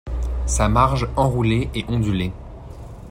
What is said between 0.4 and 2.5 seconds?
Sa marge enroulée et ondulée.